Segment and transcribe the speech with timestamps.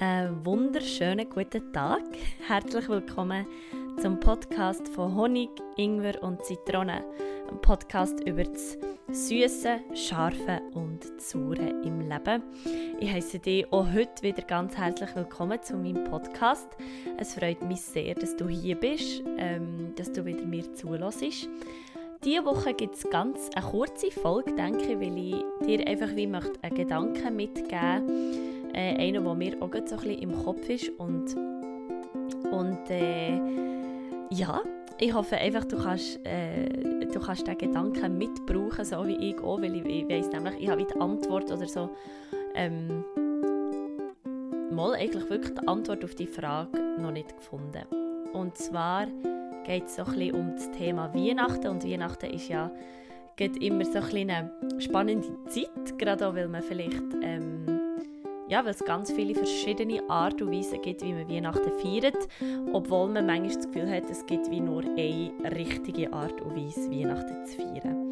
[0.00, 2.02] Einen wunderschönen guten Tag.
[2.46, 3.44] Herzlich willkommen
[4.00, 7.04] zum Podcast von Honig, Ingwer und Zitrone.
[7.50, 8.78] Ein Podcast über das
[9.10, 12.44] Süße, Scharfe und Saure im Leben.
[13.00, 16.68] Ich heiße dich auch heute wieder ganz herzlich willkommen zu meinem Podcast.
[17.16, 21.48] Es freut mich sehr, dass du hier bist, ähm, dass du wieder mir zulässt.
[22.22, 26.28] Diese Woche gibt es ganz eine kurze Folge, denke ich, weil ich dir einfach wie
[26.28, 30.68] möchte einen Gedanken mitgeben möchte äh, einer, der mir auch so ein bisschen im Kopf
[30.68, 30.90] ist.
[30.98, 31.36] Und,
[32.50, 33.40] und äh,
[34.30, 34.62] ja,
[34.98, 39.60] ich hoffe einfach, du kannst, äh, du kannst diesen Gedanken mitbrauchen, so wie ich auch,
[39.60, 41.90] weil ich, ich weiss nämlich, ich habe die Antwort oder so,
[42.54, 43.04] ähm,
[44.70, 47.84] mal eigentlich wirklich die Antwort auf die Frage noch nicht gefunden.
[48.32, 49.06] Und zwar
[49.64, 52.70] geht es so ein bisschen um das Thema Weihnachten und Weihnachten ist ja
[53.60, 57.57] immer so ein eine spannende Zeit, gerade auch, weil man vielleicht ähm,
[58.48, 62.28] ja, weil es ganz viele verschiedene Art und Weisen gibt, wie man Weihnachten feiert,
[62.72, 66.90] obwohl man manchmal das Gefühl hat, es gibt wie nur eine richtige Art und Weise,
[66.90, 68.08] Weihnachten zu feiern.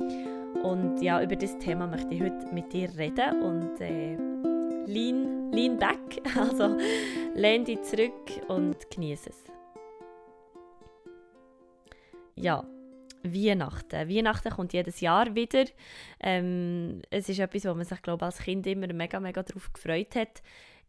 [0.62, 4.16] Und ja, über das Thema möchte ich heute mit dir reden und äh,
[4.86, 6.76] lean, lean back, also
[7.34, 8.12] lehn dich zurück
[8.48, 9.44] und genieße es.
[12.34, 12.64] Ja,
[13.34, 14.08] Weihnachten.
[14.08, 15.64] Weihnachten kommt jedes Jahr wieder.
[16.20, 20.14] Ähm, es ist etwas, wo man sich glaube als Kind immer mega, mega darauf gefreut
[20.14, 20.42] hat.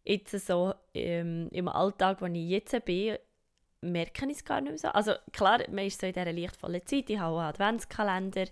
[0.03, 3.17] Jetzt so ähm, im Alltag, wo ich jetzt bin,
[3.81, 4.87] merke ich es gar nicht mehr so.
[4.89, 8.45] Also klar, man ist so in dieser lichtvollen Zeit, ich habe einen Adventskalender,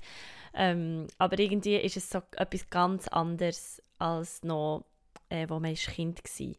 [0.54, 4.86] ähm, aber irgendwie ist es so etwas ganz anderes als noch,
[5.30, 6.56] äh, wo man als Kind war.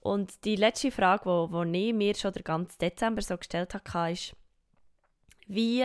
[0.00, 4.36] Und die letzte Frage, die ich mir schon den ganzen Dezember so gestellt habe, ist,
[5.48, 5.84] wie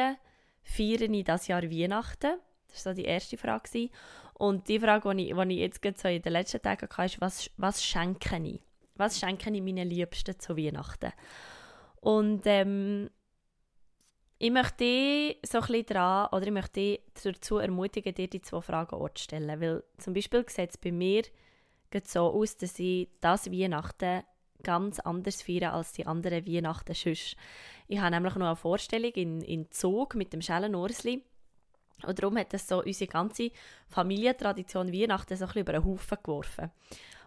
[0.64, 2.38] feiere ich das Jahr Weihnachten?
[2.68, 3.90] Das war so die erste Frage.
[4.36, 7.22] Und die Frage, die ich, die ich jetzt so in den letzten Tagen hatte, ist,
[7.22, 8.62] was, was schenke ich?
[8.96, 11.12] Was schenke ich meinen Liebsten zu Weihnachten?
[12.00, 13.10] Und ähm,
[14.40, 18.42] ich möchte dich so ein bisschen dran, oder ich möchte dich dazu ermutigen, dir die
[18.42, 19.62] zwei Fragen auch zu stellen.
[19.62, 21.24] Weil zum Beispiel sieht es bei mir
[22.06, 24.24] so aus, dass ich das Weihnachten
[24.64, 27.36] ganz anders feiern als die anderen Weihnachten sonst.
[27.88, 31.24] Ich habe nämlich noch eine Vorstellung in, in Zug mit dem Schellenursli.
[32.04, 33.52] Und darum hat das so unsere ganze
[33.88, 36.72] Familientradition Weihnachten so ein bisschen über den Haufen geworfen.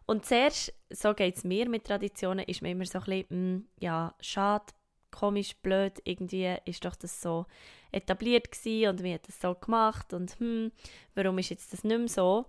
[0.07, 3.37] Und zuerst, so geht es mir mit Traditionen, ist mir immer so ein bisschen, mh,
[3.37, 4.67] hm, ja, schade,
[5.11, 7.47] komisch, blöd, irgendwie ist doch das so
[7.93, 10.73] etabliert gewesen und wir hat das so gemacht und hm,
[11.15, 12.47] warum ist jetzt das nicht mehr so?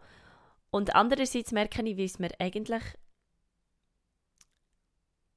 [0.72, 2.84] Und andererseits merke ich, wie es mir eigentlich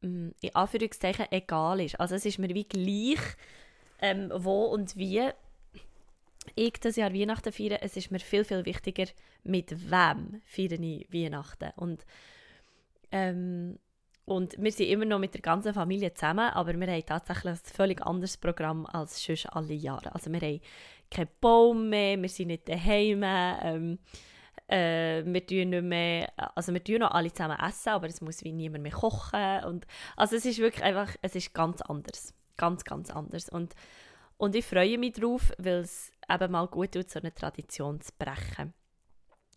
[0.00, 1.98] in Anführungszeichen egal ist.
[1.98, 3.20] Also es ist mir wie gleich,
[4.00, 5.30] ähm, wo und wie
[6.54, 7.82] ich das Jahr Weihnachten feiere.
[7.82, 9.06] Es ist mir viel, viel wichtiger,
[9.44, 11.70] mit wem feiere ich Weihnachten.
[11.76, 12.04] Und,
[13.10, 13.78] ähm,
[14.24, 17.60] und wir sind immer noch mit der ganzen Familie zusammen, aber wir haben tatsächlich ein
[17.64, 20.14] völlig anderes Programm als sonst alle Jahre.
[20.14, 20.60] Also wir haben
[21.10, 23.22] keinen Baum mehr, wir sind nicht daheim.
[23.24, 23.98] Ähm,
[24.68, 28.44] äh, wir tun nicht mehr, also wir tun noch alle zusammen essen, aber es muss
[28.44, 29.64] wie niemand mehr kochen.
[29.64, 29.86] Und,
[30.16, 32.34] also es ist wirklich einfach, es ist ganz anders.
[32.56, 33.48] Ganz, ganz anders.
[33.48, 33.74] Und,
[34.36, 38.12] und ich freue mich darauf, weil es eben mal gut tut, so eine Tradition zu
[38.18, 38.74] brechen.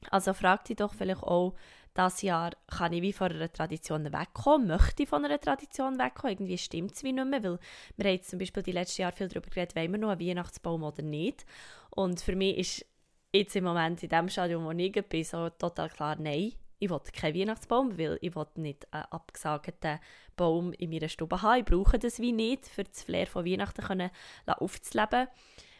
[0.09, 1.55] Also fragt dich doch vielleicht auch,
[1.93, 6.33] das Jahr kann ich wie von einer Tradition wegkommen, möchte ich von einer Tradition wegkommen,
[6.33, 7.59] irgendwie stimmt es wie nicht mehr, weil
[7.97, 10.21] wir haben jetzt zum Beispiel die letzten Jahre viel darüber geredet, wollen wir noch einen
[10.21, 11.45] Weihnachtsbaum oder nicht.
[11.89, 12.85] Und für mich ist
[13.33, 16.99] jetzt im Moment in dem Stadium, wo ich bin, so total klar, nein, ich will
[17.13, 19.99] keinen Weihnachtsbaum, weil ich will nicht einen abgesagten
[20.35, 21.59] Baum in meiner Stube haben.
[21.59, 24.09] Ich brauche das wie nicht, für das Flair von Weihnachten können,
[24.47, 25.27] aufzuleben.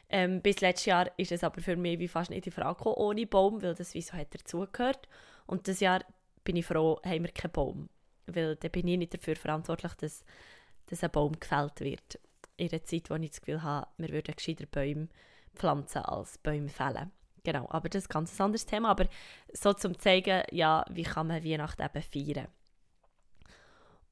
[0.09, 2.97] Ähm, bis letztes Jahr ist es aber für mich wie fast nicht die Frage gekommen,
[2.97, 5.07] ohne Baum, weil das wie so hat dazugehört.
[5.47, 6.03] Und das Jahr
[6.43, 7.89] bin ich froh, haben wir keinen Baum.
[8.27, 10.23] Weil dann bin ich nicht dafür verantwortlich, dass,
[10.85, 12.19] dass ein Baum gefällt wird.
[12.57, 15.07] In einer Zeit, wo ich das Gefühl habe, wir würden gescheiter Bäume
[15.55, 17.11] pflanzen als Bäume fällen.
[17.43, 18.89] Genau, aber das ist ein ganz anderes Thema.
[18.89, 19.07] Aber
[19.53, 22.47] so zum zeigen, ja, wie kann man Weihnachten eben feiern.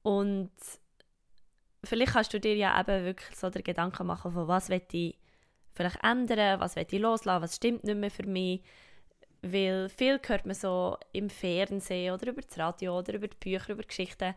[0.02, 0.52] Und
[1.84, 5.18] vielleicht kannst du dir ja eben wirklich so den Gedanken machen, von was will ich
[5.74, 8.64] vielleicht ändern, was will ich loslassen, was stimmt nicht mehr für mich.
[9.42, 13.74] Weil viel hört man so im Fernsehen oder über das Radio oder über die Bücher,
[13.74, 14.36] über Geschichten,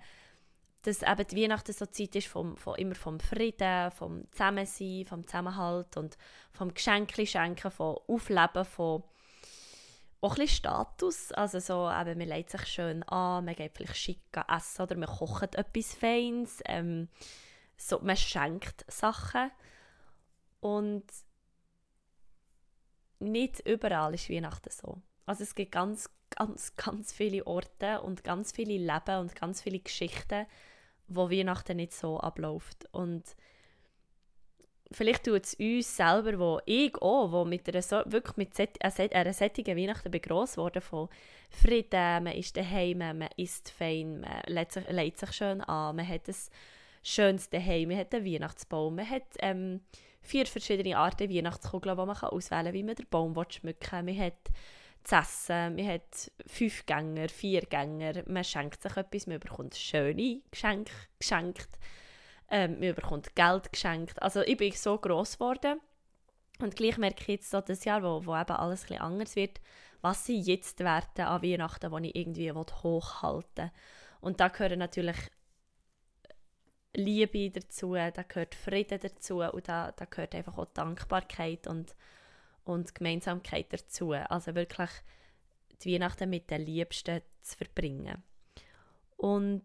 [0.82, 5.26] dass eben die Weihnachten so Zeit ist vom, vom, immer vom Frieden, vom Zusammensein, vom
[5.26, 6.18] Zusammenhalt und
[6.52, 9.04] vom Geschenke schenken, vom Aufleben, von
[10.20, 14.20] auch ein Status, also so eben, man legt sich schön an, man geht vielleicht schick
[14.48, 17.08] essen oder man kocht etwas Feines, ähm,
[17.76, 19.50] so, man schenkt Sachen.
[20.60, 21.04] Und
[23.18, 25.02] nicht überall ist Weihnachten so.
[25.26, 29.78] Also es gibt ganz ganz, ganz viele Orte und ganz viele Leben und ganz viele
[29.78, 30.46] Geschichten,
[31.08, 32.86] wo Weihnachten nicht so abläuft.
[32.92, 33.24] Und
[34.90, 38.82] vielleicht tut es uns selber, wo ich auch, wo mit einer, so, wirklich mit set,
[38.82, 41.08] einer sättigen Weihnachten bin gross geworden, von
[41.50, 46.08] Frieden, man ist daheim, man isst fein, man legt sich, legt sich schön an, man
[46.08, 46.34] hat ein
[47.02, 49.80] schönes daheim, man hat einen Weihnachtsbaum, man hat ähm,
[50.20, 54.14] vier verschiedene Arten Weihnachtskugeln, die man auswählen kann, wie man den Baum schmücken will.
[54.14, 54.50] Man hat
[55.04, 60.40] zu essen, man hat fünf Gänger, vier Gänger, man schenkt sich etwas, man bekommt schöne
[60.50, 61.78] Geschenke geschenkt
[62.52, 64.20] ähm, man bekommt Geld geschenkt.
[64.22, 65.80] Also ich bin so gross geworden.
[66.60, 69.60] Und gleich merke ich jetzt so das Jahr, wo, wo eben alles ein anders wird,
[70.02, 73.70] was sie jetzt Werte an Weihnachten, die ich irgendwie hochhalten will.
[74.20, 75.16] Und da gehören natürlich
[76.94, 81.96] Liebe dazu, da gehört Frieden dazu und da, da gehört einfach auch Dankbarkeit und,
[82.64, 84.12] und Gemeinsamkeit dazu.
[84.12, 84.90] Also wirklich
[85.82, 88.22] die Weihnachten mit den Liebsten zu verbringen.
[89.16, 89.64] Und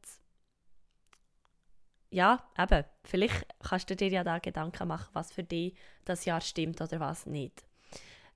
[2.10, 6.42] ja, eben, vielleicht kannst du dir ja da Gedanken machen, was für dich das Jahr
[6.42, 7.66] stimmt oder was nicht.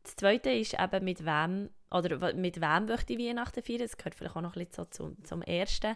[0.04, 3.80] Das Zweite ist eben, mit wem, oder mit wem möchte ich Weihnachten feiern.
[3.80, 5.96] Das gehört vielleicht auch noch ein bisschen so zum, zum Ersten.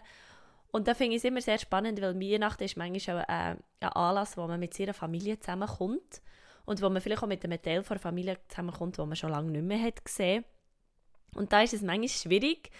[0.70, 3.88] Und da finde ich es immer sehr spannend, weil Weihnachten ist manchmal auch ein, ein
[3.88, 6.20] Anlass, wo man mit seiner Familie zusammenkommt
[6.66, 9.50] und wo man vielleicht auch mit einem Teil der Familie zusammenkommt, wo man schon lange
[9.50, 10.44] nicht mehr hat gesehen.
[11.34, 12.70] Und da ist es manchmal schwierig,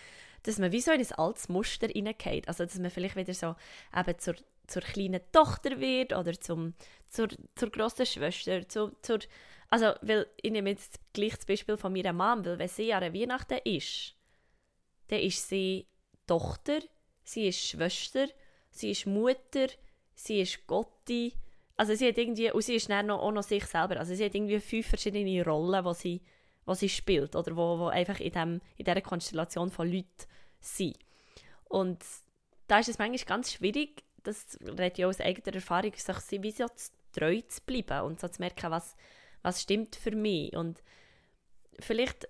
[0.42, 2.48] dass man wie so in ein altes Muster hineingeht.
[2.48, 3.56] Also, dass man vielleicht wieder so
[3.94, 4.34] eben zur
[4.66, 6.74] zur kleinen Tochter wird oder zum,
[7.08, 8.68] zur, zur grossen Schwester.
[8.68, 9.20] Zu, zur,
[9.70, 13.14] also, weil ich nehme jetzt gleich das Beispiel von meiner Mom, weil wenn sie an
[13.14, 14.14] Weihnachten ist,
[15.08, 15.86] dann ist sie
[16.26, 16.80] Tochter,
[17.22, 18.26] sie ist Schwester,
[18.70, 19.68] sie ist Mutter,
[20.14, 21.34] sie ist Gotti.
[21.76, 23.98] Also sie hat irgendwie, und sie ist dann auch noch sich selber.
[23.98, 26.22] Also sie hat irgendwie fünf verschiedene Rollen, die sie,
[26.68, 30.26] die sie spielt oder wo, wo einfach in, dem, in dieser Konstellation von Leuten
[30.60, 30.98] sind.
[31.64, 32.02] Und
[32.66, 36.66] da ist es manchmal ganz schwierig, das redet ja aus eigener Erfahrung, sich wie so
[37.12, 38.96] treu zu bleiben und so zu merken, was,
[39.42, 40.56] was stimmt für mich.
[40.56, 40.82] Und
[41.78, 42.28] vielleicht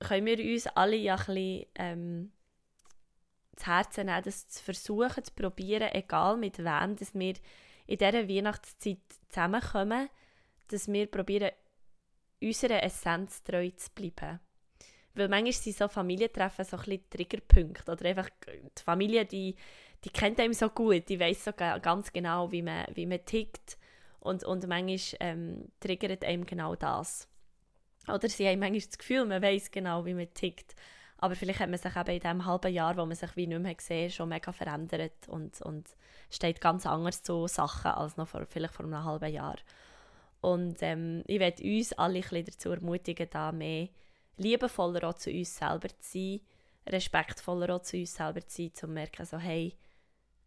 [0.00, 2.32] können wir uns alle ja ein bisschen ähm,
[3.56, 7.34] zu Herzen nehmen, das zu versuchen, zu probieren, egal mit wem, dass wir
[7.86, 8.98] in dieser Weihnachtszeit
[9.28, 10.08] zusammenkommen,
[10.68, 11.50] dass wir probieren,
[12.42, 14.40] unserer Essenz treu zu bleiben.
[15.14, 19.54] Weil manchmal sind so Familientreffen so ein bisschen Triggerpunkte oder einfach die Familie, die
[20.04, 23.78] die kennt einem so gut, die weiß so ganz genau, wie man, wie man tickt
[24.20, 27.26] und, und manchmal ähm, triggert einem genau das.
[28.06, 30.74] Oder sie haben manchmal das Gefühl, man weiß genau, wie man tickt,
[31.18, 33.60] aber vielleicht hat man sich eben in diesem halben Jahr, wo man sich wie nicht
[33.60, 35.88] mehr gesehen schon mega verändert und, und
[36.30, 39.56] steht ganz anders zu Sachen als noch vor, vielleicht vor einem halben Jahr.
[40.40, 43.88] Und ähm, ich werde uns alle ein bisschen dazu ermutigen, da mehr
[44.36, 46.40] liebevoller auch zu uns selber zu sein,
[46.86, 49.74] respektvoller auch zu uns selber zu sein, zu merken, so, hey,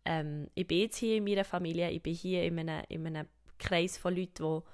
[0.05, 3.27] ähm, ich bin jetzt hier in meiner Familie, ich bin hier in einem, in einem
[3.57, 4.67] Kreis von Leuten, die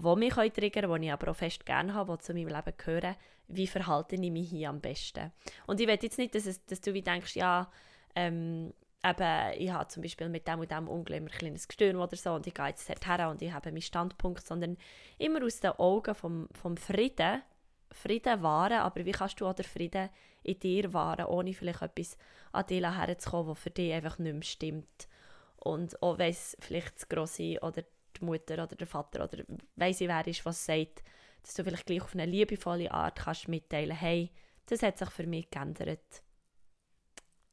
[0.00, 2.72] wo mich triggern können, die ich aber auch fest gerne habe, die zu meinem Leben
[2.76, 3.16] gehören,
[3.48, 5.32] wie verhalte ich mich hier am besten.
[5.66, 7.68] Und ich will jetzt nicht, dass, es, dass du wie denkst, ja,
[8.14, 8.72] ähm,
[9.04, 12.34] eben, ich habe zum Beispiel mit dem und dem Onkel ein kleines Gestöhn oder so
[12.34, 14.76] und ich gehe jetzt dorthin und ich habe meinen Standpunkt, sondern
[15.18, 17.42] immer aus den Augen vom, vom Frieden,
[17.90, 20.10] Frieden wahren, aber wie kannst du auch den Frieden
[20.42, 22.16] in dir wahren, ohne vielleicht etwas
[22.52, 25.08] an dir herzukommen, was für dich einfach nicht mehr stimmt.
[25.56, 27.82] Und auch wenn es vielleicht das Grosse oder
[28.20, 29.44] die Mutter oder der Vater oder
[29.76, 31.02] weiss ich wer ist, was sagt,
[31.42, 34.30] dass du vielleicht gleich auf eine liebevolle Art kannst mitteilen, hey,
[34.66, 36.22] das hat sich für mich geändert.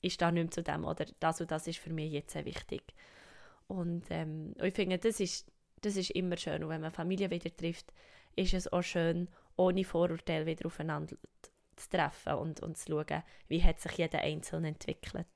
[0.02, 2.46] Ich stehe nicht mehr zu dem oder das und das ist für mich jetzt sehr
[2.46, 2.84] wichtig.
[3.68, 6.64] Und ähm, ich finde, das ist, das ist immer schön.
[6.64, 7.92] Und wenn man Familie wieder trifft,
[8.36, 11.16] ist es auch schön, ohne Vorurteile wieder aufeinander
[11.76, 15.28] zu treffen und, und zu schauen, wie hat sich jeder Einzelne entwickelt.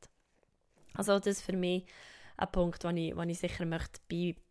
[0.93, 1.86] Also das ist für mich
[2.38, 4.00] ein Punkt, den ich, ich sicher möchte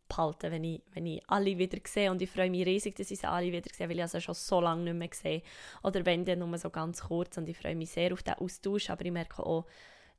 [0.09, 2.11] beibehalten wenn ich, wenn ich alle wieder sehe.
[2.11, 4.35] Und ich freue mich riesig, dass ich sie alle wieder sehe, weil ich sie schon
[4.35, 5.43] so lange nicht mehr sehe.
[5.83, 7.37] Oder wenn dann nur so ganz kurz.
[7.37, 9.67] Und ich freue mich sehr auf den Austausch, aber ich merke auch,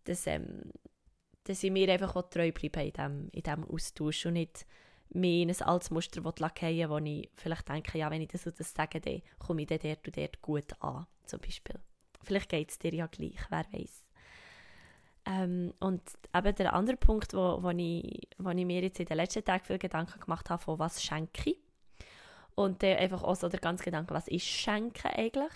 [0.04, 0.72] dass, ähm,
[1.44, 4.66] dass ich mir einfach auch treu bleibe in diesem in dem Austausch und nicht
[5.12, 8.60] mehr in ein altes Muster fallen wo ich vielleicht denke, ja, wenn ich das und
[8.60, 11.80] das sage, dann komme ich dann dort und dort gut an, zum Beispiel.
[12.22, 14.09] Vielleicht geht es dir ja gleich, wer weiß.
[15.30, 16.02] Ähm, und
[16.36, 19.64] eben der andere Punkt, wo, wo, ich, wo ich mir jetzt in den letzten Tagen
[19.64, 21.58] viel Gedanken gemacht habe, von was schenke ich.
[22.56, 25.54] Und dann einfach auch so der ganze Gedanke, was ist Schenken eigentlich?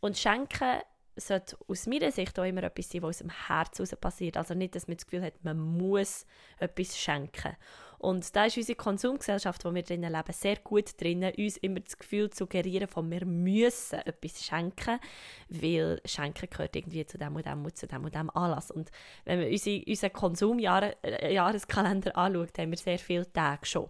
[0.00, 0.80] Und Schenken
[1.16, 4.36] sollte aus meiner Sicht auch immer etwas sein, was aus dem Herz heraus passiert.
[4.36, 6.26] Also nicht, dass man das Gefühl hat, man muss
[6.58, 7.56] etwas schenken.
[8.04, 11.96] Und da ist unsere Konsumgesellschaft, wo wir drinnen leben, sehr gut drin, uns immer das
[11.96, 15.00] Gefühl zu suggerieren, von wir müssen etwas schenken,
[15.48, 18.70] weil Schenken gehört irgendwie zu dem und dem und zu dem und dem Anlass.
[18.70, 18.90] Und
[19.24, 23.88] wenn man unsere, unseren Konsumjahreskalender äh, anschaut, haben wir sehr viele Tage schon,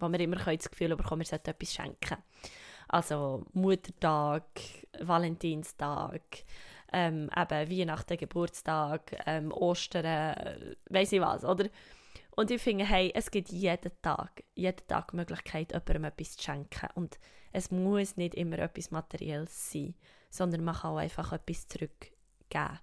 [0.00, 2.16] wo wir immer das Gefühl bekommen, wir sollten etwas schenken.
[2.88, 4.42] Also Muttertag,
[4.98, 6.20] Valentinstag,
[6.92, 11.68] ähm, eben Weihnachten, Geburtstag, ähm, Ostern, äh, weiß ich was, oder?
[12.34, 16.42] Und ich finde, hey, es gibt jeden Tag, jeden Tag die Möglichkeit, jemandem etwas zu
[16.42, 16.88] schenken.
[16.94, 17.18] Und
[17.52, 19.94] es muss nicht immer etwas Materielles sein,
[20.30, 22.78] sondern man kann auch einfach etwas zurückgeben.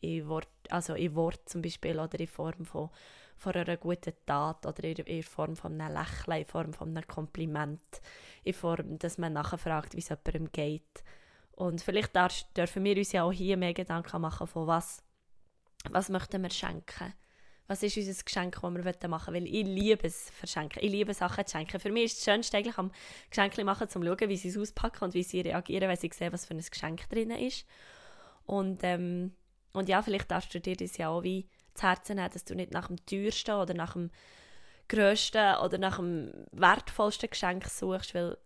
[0.00, 2.90] In Wort, also in Wort zum Beispiel oder in Form von,
[3.36, 7.06] von einer guten Tat oder in, in Form von einem Lächeln, in Form von einem
[7.06, 8.00] Kompliment,
[8.44, 11.04] in Form, dass man nachher fragt, wie es jemandem geht.
[11.52, 12.16] Und vielleicht
[12.56, 15.04] dürfen wir uns ja auch hier mehr Gedanken machen, von was,
[15.90, 17.14] was möchten wir schenken
[17.68, 19.44] was ist unser Geschenk, das wir machen wollen.
[19.44, 20.82] Weil ich liebe es verschenken.
[20.82, 21.80] Ich liebe Sachen zu schenken.
[21.80, 22.90] Für mich ist das Schönste eigentlich am
[23.30, 26.10] Geschenk machen, um zu schauen, wie sie es auspacken und wie sie reagieren, wenn sie
[26.12, 27.64] sehen, was für ein Geschenk drin ist.
[28.44, 29.32] Und, ähm,
[29.72, 32.54] und ja, vielleicht darfst du dir das ja auch wie zu Herzen nehmen, dass du
[32.54, 34.10] nicht nach dem teuersten oder nach dem
[34.88, 38.36] grössten oder nach dem wertvollsten Geschenk suchst, weil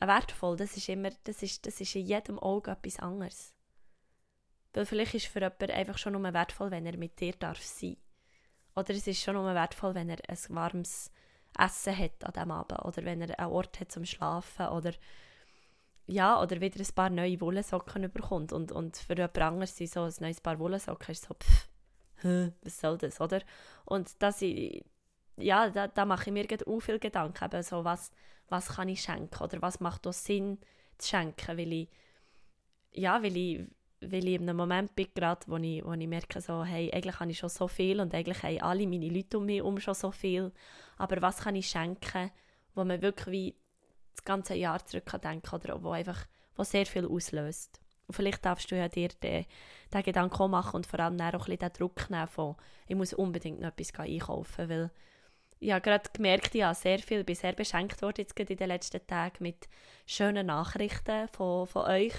[0.00, 3.54] wertvoll, das ist immer, das ist, das ist in jedem Auge etwas anderes.
[4.74, 7.96] Weil vielleicht ist für jemanden einfach schon nur wertvoll, wenn er mit dir darf sein
[8.76, 11.10] oder es ist schon nur wertvoll, wenn er ein warmes
[11.58, 14.92] Essen hat an diesem Abend oder wenn er einen Ort hat zum Schlafen oder
[16.06, 20.02] ja, oder wieder ein paar neue Wollsocken bekommt und, und für jemand anderes sind so
[20.02, 21.68] ein neues Paar Wollsocken ist so, pff,
[22.62, 23.40] was soll das, oder?
[23.84, 24.84] Und das ich,
[25.36, 28.10] ja, da, da mache ich mir auch viel Gedanken, eben so, was,
[28.48, 30.58] was kann ich schenken oder was macht auch Sinn
[30.98, 31.88] zu schenken, weil ich,
[32.92, 33.66] ja, weil ich
[34.10, 37.20] weil ich in einem Moment bin, gerade, wo ich, wo ich merke, so, hey, eigentlich
[37.20, 39.94] habe ich schon so viel und eigentlich haben alle meine Leute um mich herum schon
[39.94, 40.52] so viel,
[40.96, 42.30] aber was kann ich schenken,
[42.74, 43.54] wo man wirklich wie
[44.14, 47.80] das ganze Jahr zurück kann oder wo einfach wo sehr viel auslöst.
[48.06, 49.46] Und vielleicht darfst du ja dir den,
[49.92, 52.56] den Gedanken auch machen und vor allem auch ein bisschen den Druck nehmen von,
[52.86, 54.90] ich muss unbedingt noch etwas einkaufen, weil
[55.60, 59.06] ich habe gerade gemerkt, habe sehr viel, bin sehr beschenkt worden jetzt in den letzten
[59.06, 59.68] Tagen mit
[60.06, 62.14] schönen Nachrichten von, von euch,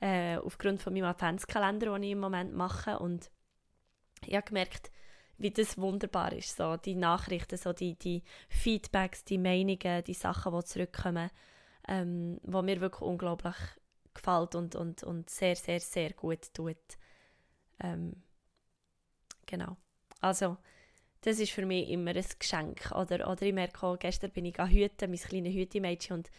[0.00, 2.98] äh, aufgrund von meinem Adventskalender, den ich im Moment mache.
[2.98, 3.30] Und
[4.26, 4.90] ich habe gemerkt,
[5.38, 10.52] wie das wunderbar ist, so die Nachrichten, so die, die Feedbacks, die Meinungen, die Sachen,
[10.52, 11.30] die zurückkommen,
[11.86, 13.54] ähm, wo mir wirklich unglaublich
[14.14, 16.76] gefällt und, und, und sehr, sehr, sehr gut tut.
[17.80, 18.22] Ähm,
[19.46, 19.76] genau.
[20.20, 20.56] Also,
[21.20, 22.90] das ist für mich immer ein Geschenk.
[22.92, 26.30] Oder, oder ich merke auch, gestern bin ich an Hüten, mein kleines Hütemädchen, und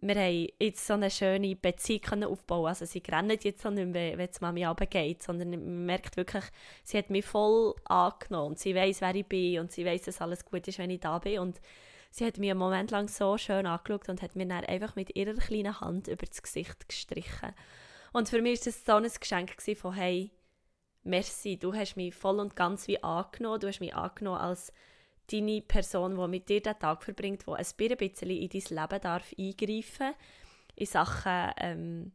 [0.00, 2.68] wir haben jetzt so eine schöne Beziehung aufbauen.
[2.68, 6.44] Also sie rennen jetzt auch nicht mehr, wenn die Mami runtergeht, sondern man merkt wirklich,
[6.84, 8.56] sie hat mich voll angenommen.
[8.56, 11.18] Sie weiß, wer ich bin und sie weiß, dass alles gut ist, wenn ich da
[11.18, 11.40] bin.
[11.40, 11.60] Und
[12.10, 15.16] sie hat mich einen Moment lang so schön angeschaut und hat mir dann einfach mit
[15.16, 17.52] ihrer kleinen Hand über das Gesicht gestrichen.
[18.12, 20.30] Und für mich war das so ein Geschenk von «Hey,
[21.02, 24.72] merci, du hast mich voll und ganz wie angenommen, du hast mich angenommen als
[25.30, 29.34] deine Person, die mit dir den Tag verbringt, die ein bisschen in dein Leben darf
[29.38, 30.14] eingreifen
[30.76, 32.12] in Sachen, ähm,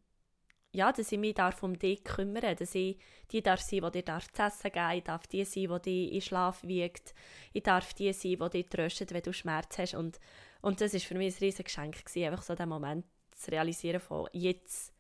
[0.72, 2.98] ja, dass ich mich darf um dich kümmern dass ich
[3.32, 6.13] die darf sein, die dir darf zu essen geben ich darf die sein, die dich
[6.13, 7.13] in Schlaf wiegt,
[7.53, 9.93] ich darf die sein, die dich tröstet, wenn du Schmerz hast.
[9.93, 10.20] Und,
[10.62, 13.05] und das war für mich ein riesiges Geschenk, gewesen, einfach so den Moment
[13.36, 14.93] zu realisieren von jetzt,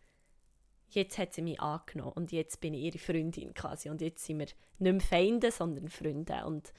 [0.89, 3.89] jetzt hat sie mich angenommen und jetzt bin ich ihre Freundin quasi.
[3.89, 6.45] Und jetzt sind wir nicht mehr Feinde, sondern Freunde.
[6.45, 6.71] Und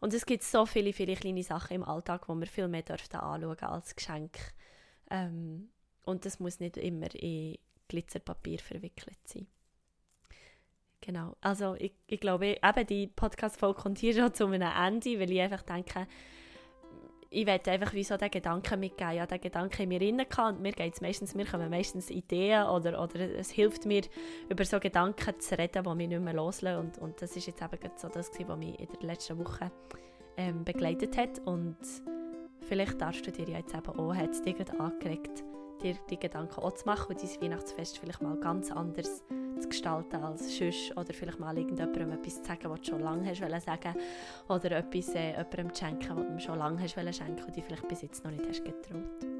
[0.00, 3.16] und es gibt so viele, viele kleine Sachen im Alltag, die wir viel mehr dürften
[3.16, 4.38] anschauen als Geschenk.
[5.10, 5.70] Ähm,
[6.04, 9.46] und das muss nicht immer in Glitzerpapier verwickelt sein.
[11.02, 15.30] Genau, also ich, ich glaube, eben die Podcast-Folge kommt hier schon zu einem Ende, weil
[15.30, 16.06] ich einfach denke,
[17.32, 20.60] ich werde einfach wie so den Gedanken mitgeben, ja, den Gedanken in mir innen und
[20.60, 24.02] mir geht es meistens, mir kommen meistens Ideen oder, oder es hilft mir,
[24.48, 26.80] über so Gedanken zu reden, die mich nicht mehr loslassen.
[26.80, 29.70] Und, und das ist jetzt eben so das, was mich in der letzten Woche
[30.36, 31.38] ähm, begleitet hat.
[31.44, 31.76] Und
[32.62, 35.44] vielleicht darfst du dir jetzt eben auch, hat es dir angeregt,
[35.82, 39.22] dir die Gedanken auch zu machen und dein Weihnachtsfest vielleicht mal ganz anders
[39.60, 43.28] zu gestalten als sonst oder vielleicht mal irgendjemandem etwas zu sagen, was du schon lange
[43.28, 43.94] hast sagen
[44.48, 47.64] oder etwas äh, jemandem zu schenken, was du schon lange hast wollen schenken und dich
[47.64, 49.30] vielleicht bis jetzt noch nicht hast getraut.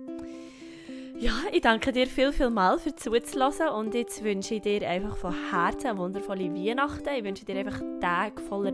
[1.21, 5.17] Ja, ich danke dir viel, viel mal für zuzuhören und jetzt wünsche ich dir einfach
[5.19, 7.11] von Herzen wundervolle Weihnachten.
[7.15, 8.73] Ich wünsche dir einfach Tage voller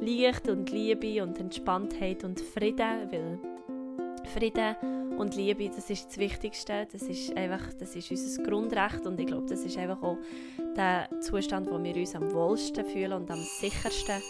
[0.00, 3.38] Licht und Liebe und Entspanntheit und Frieden, weil
[4.24, 6.86] Frieden und Liebe, das ist das Wichtigste.
[6.90, 10.18] Das ist einfach, das ist unser Grundrecht und ich glaube, das ist einfach auch
[10.76, 14.20] der Zustand, wo wir uns am wohlsten fühlen und am sichersten.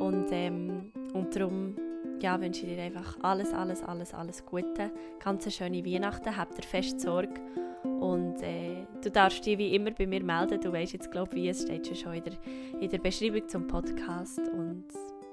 [0.00, 1.74] Und, ähm, und darum
[2.20, 4.90] ja, wünsche ich dir einfach alles, alles, alles, alles Gute.
[5.22, 6.36] Ganz eine schöne Weihnachten.
[6.36, 7.40] Habt ihr fest Sorge.
[7.84, 10.60] Und äh, du darfst dich wie immer bei mir melden.
[10.60, 12.32] Du weißt jetzt, glaube ich, wie es steht schon in der,
[12.80, 14.40] in der Beschreibung zum Podcast.
[14.40, 14.84] Und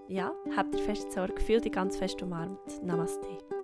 [0.08, 1.40] ja, habt ihr fest Sorge.
[1.42, 2.84] Fühl dich ganz fest umarmt.
[2.84, 3.55] Namaste.